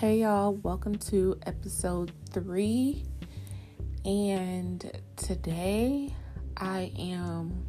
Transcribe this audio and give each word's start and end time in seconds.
Hey 0.00 0.20
y'all, 0.20 0.54
welcome 0.54 0.94
to 1.10 1.38
episode 1.44 2.10
three. 2.30 3.04
And 4.06 4.90
today 5.16 6.14
I 6.56 6.90
am 6.98 7.66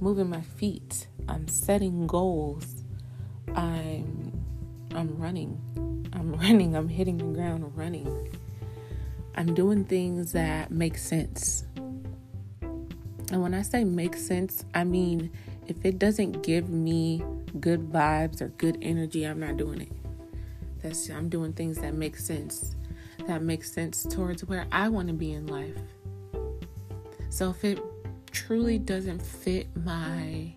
moving 0.00 0.28
my 0.28 0.42
feet. 0.42 1.06
I'm 1.30 1.48
setting 1.48 2.06
goals. 2.06 2.84
I'm 3.54 4.44
I'm 4.94 5.16
running. 5.16 5.58
I'm 6.12 6.32
running. 6.36 6.76
I'm 6.76 6.90
hitting 6.90 7.16
the 7.16 7.24
ground 7.24 7.74
running. 7.74 8.36
I'm 9.34 9.54
doing 9.54 9.86
things 9.86 10.32
that 10.32 10.70
make 10.70 10.98
sense. 10.98 11.64
And 12.60 13.40
when 13.40 13.54
I 13.54 13.62
say 13.62 13.84
make 13.84 14.14
sense, 14.14 14.66
I 14.74 14.84
mean 14.84 15.30
if 15.68 15.86
it 15.86 15.98
doesn't 15.98 16.42
give 16.42 16.68
me 16.68 17.24
good 17.58 17.90
vibes 17.90 18.42
or 18.42 18.48
good 18.48 18.76
energy, 18.82 19.24
I'm 19.24 19.40
not 19.40 19.56
doing 19.56 19.80
it. 19.80 19.99
That's 20.82 21.08
I'm 21.10 21.28
doing 21.28 21.52
things 21.52 21.78
that 21.78 21.94
make 21.94 22.16
sense. 22.16 22.74
That 23.26 23.42
make 23.42 23.64
sense 23.64 24.04
towards 24.04 24.44
where 24.44 24.66
I 24.72 24.88
want 24.88 25.08
to 25.08 25.14
be 25.14 25.32
in 25.32 25.46
life. 25.46 25.76
So 27.28 27.50
if 27.50 27.64
it 27.64 27.78
truly 28.32 28.78
doesn't 28.78 29.20
fit 29.20 29.68
my 29.76 30.54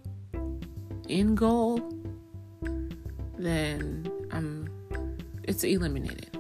end 1.09 1.37
goal, 1.37 1.81
then 3.37 4.09
I'm 4.31 4.69
it's 5.43 5.63
eliminated. 5.63 6.37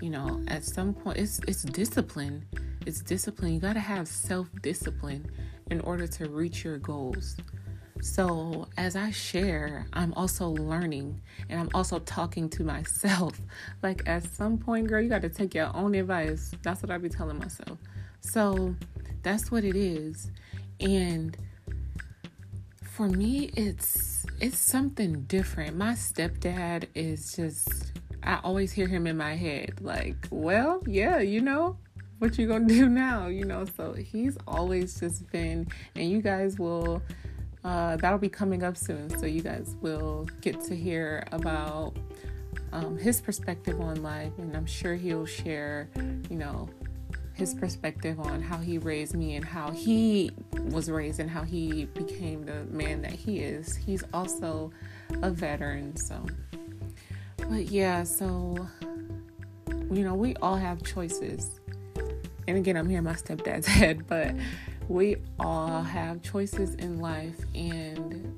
You 0.00 0.10
know, 0.10 0.42
at 0.48 0.64
some 0.64 0.94
point 0.94 1.18
it's 1.18 1.40
it's 1.46 1.62
discipline. 1.62 2.46
It's 2.86 3.02
discipline. 3.02 3.52
You 3.52 3.60
got 3.60 3.74
to 3.74 3.80
have 3.80 4.08
self-discipline 4.08 5.30
in 5.70 5.80
order 5.82 6.06
to 6.06 6.28
reach 6.28 6.64
your 6.64 6.78
goals. 6.78 7.36
So, 8.00 8.68
as 8.76 8.96
I 8.96 9.10
share, 9.10 9.86
I'm 9.92 10.14
also 10.14 10.48
learning 10.48 11.20
and 11.48 11.60
I'm 11.60 11.68
also 11.74 11.98
talking 11.98 12.48
to 12.50 12.64
myself. 12.64 13.40
Like, 13.82 14.02
at 14.08 14.24
some 14.24 14.58
point, 14.58 14.88
girl, 14.88 15.00
you 15.00 15.08
got 15.08 15.22
to 15.22 15.28
take 15.28 15.54
your 15.54 15.74
own 15.74 15.94
advice. 15.94 16.52
That's 16.62 16.82
what 16.82 16.90
I 16.90 16.98
be 16.98 17.08
telling 17.08 17.38
myself. 17.38 17.78
So, 18.20 18.74
that's 19.22 19.50
what 19.50 19.64
it 19.64 19.76
is. 19.76 20.30
And 20.80 21.36
for 22.82 23.08
me, 23.08 23.50
it's 23.56 24.26
it's 24.40 24.58
something 24.58 25.22
different. 25.22 25.76
My 25.76 25.92
stepdad 25.92 26.86
is 26.94 27.36
just 27.36 27.92
I 28.22 28.40
always 28.42 28.72
hear 28.72 28.88
him 28.88 29.06
in 29.06 29.16
my 29.16 29.36
head 29.36 29.80
like, 29.80 30.16
"Well, 30.30 30.82
yeah, 30.86 31.20
you 31.20 31.40
know, 31.40 31.76
what 32.18 32.36
you 32.38 32.48
going 32.48 32.66
to 32.68 32.74
do 32.74 32.88
now?" 32.88 33.28
You 33.28 33.44
know, 33.44 33.64
so 33.76 33.92
he's 33.92 34.36
always 34.48 34.98
just 34.98 35.30
been 35.30 35.68
and 35.94 36.10
you 36.10 36.20
guys 36.20 36.58
will 36.58 37.02
uh, 37.68 37.96
that'll 37.96 38.18
be 38.18 38.30
coming 38.30 38.62
up 38.62 38.78
soon, 38.78 39.10
so 39.18 39.26
you 39.26 39.42
guys 39.42 39.76
will 39.82 40.26
get 40.40 40.58
to 40.58 40.74
hear 40.74 41.22
about 41.32 41.94
um, 42.72 42.96
his 42.96 43.20
perspective 43.20 43.78
on 43.78 44.02
life, 44.02 44.32
and 44.38 44.56
I'm 44.56 44.64
sure 44.64 44.94
he'll 44.94 45.26
share, 45.26 45.90
you 46.30 46.36
know, 46.36 46.70
his 47.34 47.52
perspective 47.52 48.18
on 48.20 48.40
how 48.40 48.56
he 48.56 48.78
raised 48.78 49.14
me 49.14 49.36
and 49.36 49.44
how 49.44 49.70
he 49.70 50.30
was 50.70 50.90
raised 50.90 51.20
and 51.20 51.28
how 51.28 51.42
he 51.42 51.84
became 51.84 52.46
the 52.46 52.64
man 52.70 53.02
that 53.02 53.12
he 53.12 53.40
is. 53.40 53.76
He's 53.76 54.02
also 54.14 54.70
a 55.20 55.30
veteran, 55.30 55.94
so. 55.94 56.24
But 57.36 57.70
yeah, 57.70 58.02
so, 58.02 58.66
you 59.70 60.04
know, 60.04 60.14
we 60.14 60.34
all 60.36 60.56
have 60.56 60.82
choices. 60.84 61.60
And 62.46 62.56
again, 62.56 62.78
I'm 62.78 62.88
here 62.88 63.02
my 63.02 63.12
stepdad's 63.12 63.66
head, 63.78 64.06
but 64.06 64.34
we 64.88 65.16
all 65.38 65.82
have 65.82 66.22
choices 66.22 66.74
in 66.76 66.98
life, 66.98 67.36
and 67.54 68.34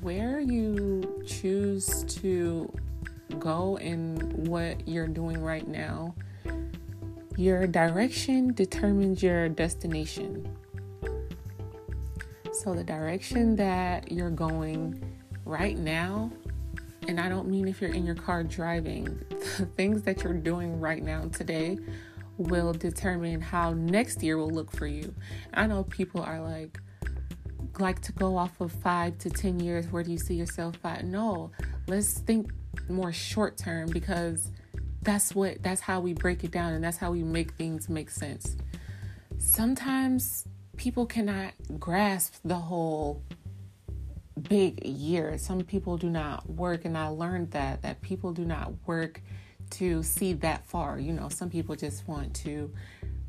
where 0.00 0.38
you 0.38 1.22
choose 1.26 2.04
to 2.04 2.72
go 3.38 3.76
and 3.78 4.48
what 4.48 4.86
you're 4.86 5.08
doing 5.08 5.42
right 5.42 5.66
now, 5.66 6.14
your 7.36 7.66
direction 7.66 8.54
determines 8.54 9.22
your 9.22 9.48
destination. 9.48 10.48
So, 12.52 12.72
the 12.72 12.84
direction 12.84 13.56
that 13.56 14.10
you're 14.10 14.30
going 14.30 15.18
right 15.44 15.76
now, 15.76 16.30
and 17.08 17.20
I 17.20 17.28
don't 17.28 17.48
mean 17.48 17.68
if 17.68 17.80
you're 17.80 17.92
in 17.92 18.06
your 18.06 18.14
car 18.14 18.42
driving, 18.44 19.20
the 19.58 19.66
things 19.76 20.02
that 20.02 20.22
you're 20.22 20.32
doing 20.32 20.80
right 20.80 21.02
now 21.02 21.28
today 21.28 21.78
will 22.38 22.72
determine 22.72 23.40
how 23.40 23.72
next 23.72 24.22
year 24.22 24.36
will 24.36 24.50
look 24.50 24.70
for 24.70 24.86
you. 24.86 25.14
I 25.54 25.66
know 25.66 25.84
people 25.84 26.22
are 26.22 26.40
like, 26.40 26.78
like 27.78 28.00
to 28.02 28.12
go 28.12 28.36
off 28.36 28.60
of 28.60 28.72
five 28.72 29.18
to 29.18 29.30
10 29.30 29.60
years. 29.60 29.86
Where 29.88 30.02
do 30.02 30.10
you 30.10 30.18
see 30.18 30.34
yourself 30.34 30.76
at? 30.84 31.04
No, 31.04 31.50
let's 31.86 32.18
think 32.20 32.50
more 32.88 33.12
short 33.12 33.56
term 33.56 33.88
because 33.90 34.50
that's 35.02 35.34
what, 35.34 35.62
that's 35.62 35.80
how 35.80 36.00
we 36.00 36.12
break 36.12 36.44
it 36.44 36.50
down 36.50 36.72
and 36.72 36.82
that's 36.82 36.96
how 36.96 37.12
we 37.12 37.22
make 37.22 37.52
things 37.52 37.88
make 37.88 38.10
sense. 38.10 38.56
Sometimes 39.38 40.46
people 40.76 41.06
cannot 41.06 41.52
grasp 41.78 42.34
the 42.44 42.56
whole 42.56 43.22
big 44.48 44.84
year. 44.84 45.38
Some 45.38 45.60
people 45.62 45.96
do 45.96 46.10
not 46.10 46.48
work, 46.48 46.84
and 46.84 46.96
I 46.96 47.08
learned 47.08 47.52
that 47.52 47.82
that 47.82 48.02
people 48.02 48.32
do 48.32 48.44
not 48.44 48.72
work 48.86 49.22
to 49.70 50.02
see 50.02 50.32
that 50.34 50.64
far. 50.66 50.98
You 50.98 51.12
know, 51.12 51.28
some 51.28 51.50
people 51.50 51.76
just 51.76 52.06
want 52.08 52.34
to 52.36 52.72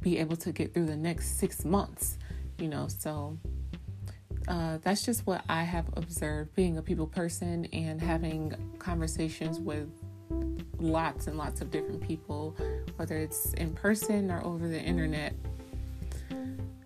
be 0.02 0.20
able 0.20 0.36
to 0.38 0.52
get 0.52 0.74
through 0.74 0.86
the 0.86 0.96
next 0.96 1.40
six 1.40 1.66
months, 1.66 2.18
you 2.60 2.68
know, 2.68 2.88
so 2.88 3.38
uh, 4.48 4.78
that's 4.82 5.04
just 5.04 5.28
what 5.28 5.44
I 5.50 5.64
have 5.64 5.86
observed 5.98 6.56
being 6.56 6.78
a 6.78 6.82
people 6.82 7.08
person 7.08 7.66
and 7.74 8.02
having 8.02 8.54
conversations 8.80 9.60
with 9.60 9.90
lots 10.80 11.28
and 11.28 11.38
lots 11.38 11.62
of 11.62 11.72
different 11.72 12.02
people, 12.02 12.56
whether 12.96 13.18
it's 13.18 13.54
in 13.54 13.74
person 13.74 14.32
or 14.32 14.44
over 14.46 14.68
the 14.68 14.80
internet. 14.80 15.34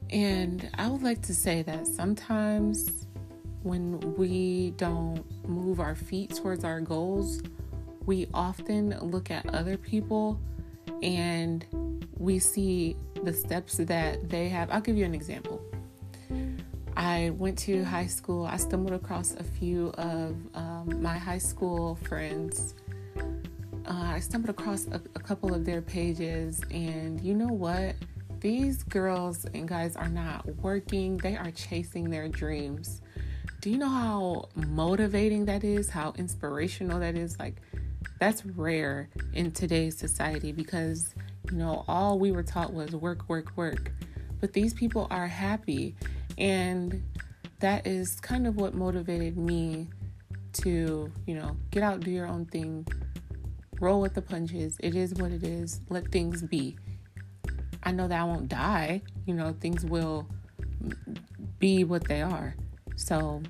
And 0.09 0.69
I 0.73 0.88
would 0.88 1.03
like 1.03 1.22
to 1.23 1.33
say 1.33 1.62
that 1.63 1.88
sometimes 1.88 3.06
when 3.63 4.00
we 4.16 4.73
don't 4.78 5.23
move 5.47 5.79
our 5.79 5.95
feet 5.95 6.35
towards 6.35 6.63
our 6.63 6.81
goals, 6.81 7.41
we 8.06 8.28
often 8.34 8.97
look 9.00 9.31
at 9.31 9.47
other 9.53 9.78
people 9.78 10.39
and 11.01 11.66
we 12.17 12.39
see 12.39 12.95
the 13.23 13.34
steps 13.34 13.78
that 13.78 14.29
they 14.29 14.50
have. 14.50 14.69
I'll 14.72 14.81
give 14.81 14.97
you 14.97 15.06
an 15.06 15.16
example. 15.16 15.62
I 16.95 17.31
went 17.31 17.57
to 17.59 17.84
high 17.84 18.07
school. 18.07 18.45
I 18.45 18.57
stumbled 18.57 18.94
across 18.94 19.34
a 19.34 19.44
few 19.44 19.89
of 19.97 20.35
um, 20.53 21.01
my 21.01 21.17
high 21.17 21.38
school 21.38 21.95
friends. 22.03 22.75
Uh, 23.85 24.13
I 24.16 24.19
stumbled 24.19 24.50
across 24.50 24.88
a, 24.88 25.01
a 25.16 25.19
couple 25.19 25.53
of 25.53 25.66
their 25.66 25.81
pages, 25.81 26.62
and 26.69 27.19
you 27.22 27.33
know 27.33 27.47
what? 27.47 27.95
These 28.39 28.83
girls 28.83 29.45
and 29.53 29.68
guys 29.68 29.95
are 29.95 30.09
not 30.09 30.45
working, 30.57 31.18
they 31.18 31.35
are 31.35 31.51
chasing 31.51 32.09
their 32.09 32.28
dreams. 32.28 33.01
Do 33.62 33.69
you 33.69 33.78
know 33.78 33.89
how 33.89 34.50
motivating 34.56 35.45
that 35.45 35.63
is? 35.63 35.89
How 35.89 36.13
inspirational 36.18 37.00
that 37.00 37.16
is? 37.16 37.38
Like, 37.38 37.62
that's 38.22 38.46
rare 38.46 39.09
in 39.34 39.52
today's 39.52 39.98
society 39.98 40.52
because 40.52 41.16
you 41.50 41.58
know 41.58 41.84
all 41.88 42.20
we 42.20 42.32
were 42.32 42.44
taught 42.44 42.72
was 42.72 42.92
work 42.92 43.28
work 43.28 43.58
work. 43.58 43.92
But 44.40 44.54
these 44.54 44.76
people 44.76 45.08
are 45.09 45.26
happy. 45.26 45.96
And 46.38 47.04
that 47.62 47.88
is 47.88 48.20
kind 48.20 48.46
of 48.46 48.58
what 48.58 48.76
motivated 48.76 49.38
me 49.38 49.90
to 50.54 51.12
you 51.26 51.34
know 51.34 51.58
get 51.72 51.81
out 51.81 52.02
do 52.02 52.12
your 52.12 52.28
own 52.28 52.46
thing 52.46 52.86
roll 53.80 54.00
with 54.00 54.14
the 54.14 54.22
punches. 54.22 54.78
It 54.81 54.94
is 54.94 55.16
what 55.16 55.31
it 55.31 55.44
is. 55.44 55.81
Let 55.90 56.12
things 56.12 56.44
be. 56.44 56.78
I 57.81 57.92
know 57.92 58.08
that 58.08 58.22
i 58.22 58.24
won't 58.24 58.50
die. 58.50 59.02
You 59.26 59.34
know 59.34 59.56
things 59.60 59.84
will 59.84 60.28
be 61.58 61.86
what 61.86 62.08
they 62.08 62.22
are. 62.22 62.56
So 62.98 63.42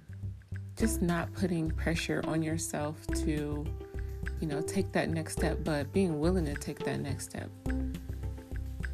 just 0.78 1.01
not 1.01 1.34
putting 1.34 1.72
pressure 1.72 2.22
on 2.25 2.42
yourself 2.42 3.06
to 3.25 3.66
you 4.42 4.48
know, 4.48 4.62
take 4.62 4.92
that 4.92 5.10
next 5.10 5.34
step, 5.34 5.60
but 5.64 5.94
being 5.94 6.20
willing 6.20 6.46
to 6.46 6.56
take 6.56 6.80
that 6.80 7.00
next 7.00 7.30
step. 7.30 7.50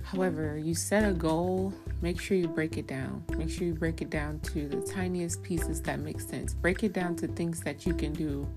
However, 0.04 0.58
you 0.58 0.76
set 0.76 1.10
a 1.10 1.14
goal, 1.14 1.74
make 2.02 2.20
sure 2.20 2.38
you 2.38 2.48
break 2.48 2.78
it 2.78 2.88
down. 2.88 3.24
Make 3.38 3.50
sure 3.50 3.66
you 3.66 3.74
break 3.74 4.02
it 4.02 4.10
down 4.10 4.40
to 4.42 4.68
the 4.68 4.82
tiniest 4.82 5.42
pieces 5.44 5.82
that 5.82 6.00
make 6.00 6.22
sense. 6.22 6.54
Break 6.54 6.84
it 6.84 6.94
down 6.94 7.16
to 7.18 7.28
things 7.28 7.62
that 7.62 7.86
you 7.86 7.94
can 7.94 8.14
do 8.14 8.48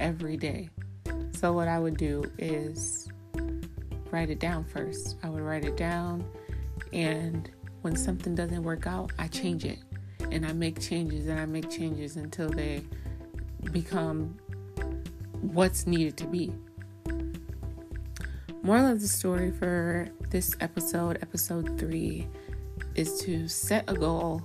every 0.00 0.36
day. 0.36 0.70
So, 1.32 1.52
what 1.52 1.68
I 1.68 1.78
would 1.78 1.96
do 1.96 2.24
is 2.38 3.08
write 4.10 4.30
it 4.30 4.40
down 4.40 4.64
first. 4.64 5.16
I 5.22 5.28
would 5.28 5.42
write 5.42 5.64
it 5.64 5.76
down, 5.76 6.24
and 6.92 7.50
when 7.82 7.94
something 7.94 8.34
doesn't 8.34 8.62
work 8.62 8.86
out, 8.86 9.12
I 9.18 9.28
change 9.28 9.64
it. 9.64 9.78
And 10.30 10.44
I 10.44 10.52
make 10.52 10.80
changes 10.80 11.26
and 11.26 11.38
I 11.38 11.46
make 11.46 11.70
changes 11.70 12.16
until 12.16 12.50
they 12.50 12.82
become 13.72 14.36
what's 15.40 15.86
needed 15.86 16.16
to 16.18 16.26
be. 16.26 16.52
Moral 18.62 18.92
of 18.92 19.00
the 19.00 19.08
story 19.08 19.50
for 19.50 20.08
this 20.30 20.56
episode, 20.60 21.18
episode 21.22 21.78
three, 21.78 22.28
is 22.94 23.20
to 23.20 23.48
set 23.48 23.84
a 23.88 23.94
goal, 23.94 24.42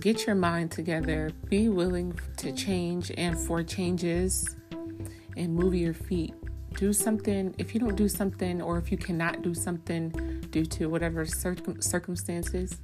get 0.00 0.26
your 0.26 0.34
mind 0.34 0.70
together, 0.70 1.30
be 1.48 1.68
willing 1.68 2.18
to 2.36 2.52
change 2.52 3.12
and 3.16 3.38
for 3.38 3.62
changes, 3.62 4.56
and 5.36 5.54
move 5.54 5.74
your 5.74 5.94
feet 5.94 6.34
do 6.78 6.92
something. 6.92 7.54
If 7.58 7.74
you 7.74 7.80
don't 7.80 7.96
do 7.96 8.08
something, 8.08 8.62
or 8.62 8.78
if 8.78 8.92
you 8.92 8.96
cannot 8.96 9.42
do 9.42 9.52
something 9.52 10.10
due 10.50 10.64
to 10.66 10.86
whatever 10.86 11.26
circum- 11.26 11.82
circumstances, 11.82 12.80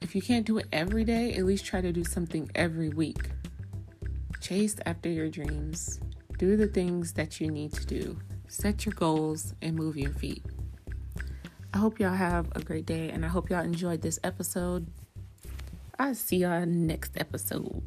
if 0.00 0.14
you 0.14 0.22
can't 0.22 0.46
do 0.46 0.58
it 0.58 0.66
every 0.72 1.04
day, 1.04 1.34
at 1.34 1.44
least 1.44 1.64
try 1.64 1.80
to 1.80 1.92
do 1.92 2.04
something 2.04 2.48
every 2.54 2.90
week. 2.90 3.30
Chase 4.40 4.76
after 4.86 5.08
your 5.08 5.28
dreams. 5.28 6.00
Do 6.44 6.58
the 6.58 6.66
things 6.66 7.14
that 7.14 7.40
you 7.40 7.50
need 7.50 7.72
to 7.72 7.86
do. 7.86 8.18
Set 8.48 8.84
your 8.84 8.92
goals 8.92 9.54
and 9.62 9.74
move 9.74 9.96
your 9.96 10.12
feet. 10.12 10.44
I 11.72 11.78
hope 11.78 11.98
y'all 11.98 12.12
have 12.12 12.48
a 12.54 12.60
great 12.60 12.84
day 12.84 13.08
and 13.08 13.24
I 13.24 13.28
hope 13.28 13.48
y'all 13.48 13.64
enjoyed 13.64 14.02
this 14.02 14.18
episode. 14.22 14.86
I'll 15.98 16.14
see 16.14 16.36
y'all 16.36 16.66
next 16.66 17.12
episode. 17.16 17.82